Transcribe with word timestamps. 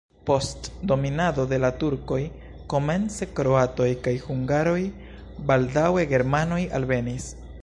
Post 0.27 0.69
dominado 0.91 1.43
de 1.51 1.59
la 1.65 1.69
turkoj 1.83 2.17
komence 2.73 3.29
kroatoj 3.41 3.89
kaj 4.09 4.17
hungaroj, 4.27 4.81
baldaŭe 5.53 6.11
germanoj 6.17 6.61
alvenis. 6.81 7.31